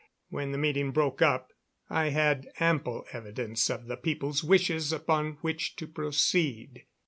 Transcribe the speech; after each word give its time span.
When 0.29 0.51
the 0.51 0.57
meeting 0.57 0.89
broke 0.89 1.21
up 1.21 1.53
I 1.87 2.09
had 2.09 2.49
ample 2.59 3.05
evidence 3.11 3.69
of 3.69 3.85
the 3.85 3.97
people's 3.97 4.43
wishes 4.43 4.91
upon 4.91 5.33
which 5.41 5.75
to 5.75 5.85
proceed. 5.85 6.87